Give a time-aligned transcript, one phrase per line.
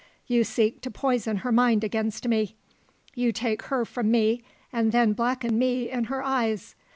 [0.25, 2.55] You seek to poison her mind against me.
[3.13, 4.41] You take her from me
[4.73, 6.73] and then blacken me in her eyes.